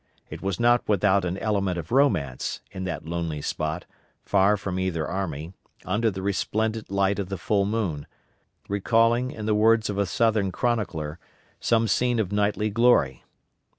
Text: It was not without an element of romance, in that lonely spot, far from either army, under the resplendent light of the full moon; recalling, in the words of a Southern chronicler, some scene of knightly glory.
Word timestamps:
It 0.31 0.41
was 0.41 0.59
not 0.59 0.81
without 0.89 1.25
an 1.25 1.37
element 1.37 1.77
of 1.77 1.91
romance, 1.91 2.61
in 2.71 2.85
that 2.85 3.05
lonely 3.05 3.39
spot, 3.39 3.85
far 4.23 4.57
from 4.57 4.79
either 4.79 5.07
army, 5.07 5.53
under 5.85 6.09
the 6.09 6.23
resplendent 6.23 6.89
light 6.89 7.19
of 7.19 7.29
the 7.29 7.37
full 7.37 7.67
moon; 7.67 8.07
recalling, 8.67 9.29
in 9.29 9.45
the 9.45 9.53
words 9.53 9.91
of 9.91 9.99
a 9.99 10.07
Southern 10.07 10.51
chronicler, 10.51 11.19
some 11.59 11.87
scene 11.87 12.17
of 12.19 12.31
knightly 12.31 12.71
glory. 12.71 13.23